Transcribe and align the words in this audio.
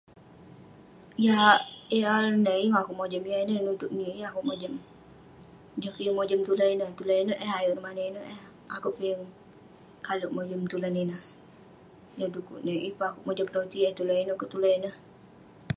Yah- 1.25 1.63
yah 2.01 2.11
AI 2.15 2.19
ineh 2.39 2.57
yeng 2.61 2.77
akeuk 2.79 2.97
mojam. 2.99 3.23
Yah 3.29 3.39
ineh 3.43 3.55
neh 3.57 3.65
nuteuk 3.67 3.93
nik 3.97 4.13
yeng 4.17 4.29
akeuk 4.29 4.47
mojam. 4.49 4.73
Joh 5.81 5.93
kik 5.95 6.05
yeng 6.07 6.17
mojam 6.19 6.41
tulan 6.47 6.69
ineh, 6.75 6.89
tulan 6.97 7.19
ineuk 7.23 7.41
eh, 7.45 7.51
ayuk 7.57 7.71
ireh 7.75 7.83
maneuk 7.85 8.09
ineuk 8.09 8.25
eh. 8.33 8.39
Akeuk 8.75 8.95
peh 8.97 9.07
yeng 9.11 9.21
kalek 10.05 10.31
mojam 10.37 10.61
tulan 10.71 10.95
ineh. 11.03 11.21
Yan 12.19 12.29
dukuk 12.35 12.59
neh 12.65 12.75
yeng 12.83 12.95
peh 12.99 13.07
akeuk 13.09 13.25
mojam 13.27 13.47
peroti 13.49 13.79
eh 13.87 13.95
tulan 13.97 14.17
ineuk 14.23 14.39
keh 14.41 14.49
tulan 14.53 14.71
ineh. 14.77 14.95